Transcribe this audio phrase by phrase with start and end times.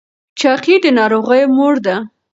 [0.39, 1.95] چاقي د ناروغیو مور ده.